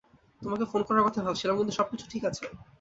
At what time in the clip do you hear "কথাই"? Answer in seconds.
1.05-1.25